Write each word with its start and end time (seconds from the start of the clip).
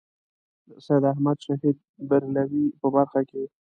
د 0.67 0.69
سید 0.85 1.03
احمد 1.11 1.37
شهید 1.45 1.77
برېلوي 2.09 2.65
په 2.79 2.87
برخه 2.95 3.21
کې. 3.29 3.43